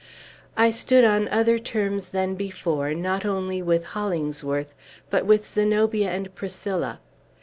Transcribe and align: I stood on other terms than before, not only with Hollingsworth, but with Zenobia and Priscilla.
I 0.57 0.71
stood 0.71 1.03
on 1.03 1.27
other 1.27 1.59
terms 1.59 2.07
than 2.07 2.33
before, 2.33 2.95
not 2.95 3.23
only 3.23 3.61
with 3.61 3.83
Hollingsworth, 3.83 4.73
but 5.11 5.27
with 5.27 5.45
Zenobia 5.45 6.09
and 6.09 6.33
Priscilla. 6.33 6.99